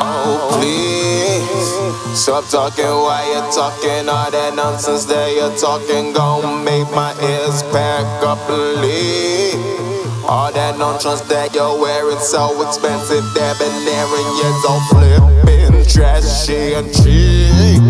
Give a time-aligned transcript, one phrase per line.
[0.00, 2.18] Oh, please.
[2.18, 4.08] Stop talking while you're talking.
[4.08, 10.24] All that nonsense that you're talking gon' make my ears pack up and leave.
[10.24, 13.24] All that nonsense that you're wearing so expensive.
[13.34, 17.82] Debonair and you're so flipping, trashy and cheap.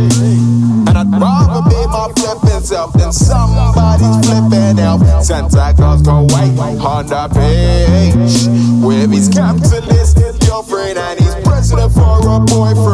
[0.88, 5.00] And I'd rather be my flipping self than somebody's flippin' elf.
[5.22, 8.48] Santa Claus go wait on the page
[8.84, 11.19] with his capitalist girlfriend and
[12.60, 12.89] boyfriend.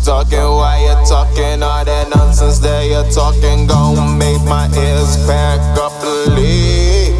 [0.00, 1.62] Stop talking while you're talking.
[1.62, 5.92] All that nonsense that you're talking gon' make my ears pack up
[6.28, 7.14] leave.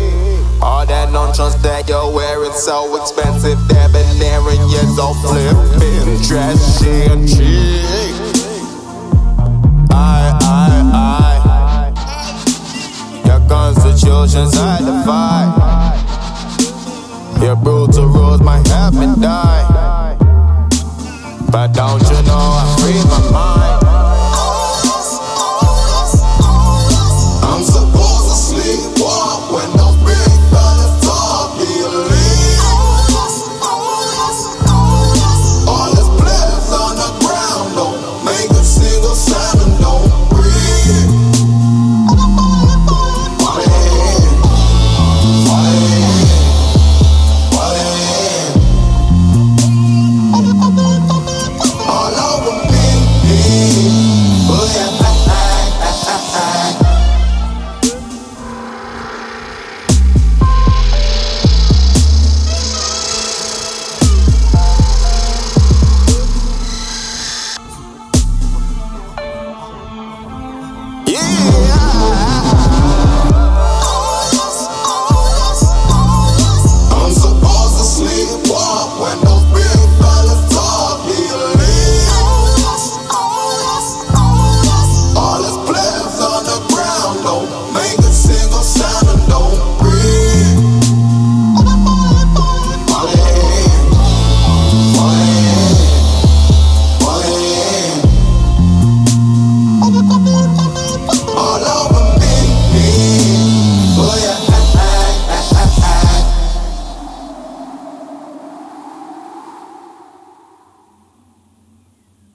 [0.63, 7.03] All that nonsense that you're wearing so expensive, they've debonair and you're so flipping, trashy
[7.11, 7.85] and cheap.
[9.91, 11.33] I, I, I.
[13.27, 15.53] Your constitution's to fight.
[17.43, 19.77] Your brutal rules might have me die.
[21.51, 23.46] But don't know I free my mind?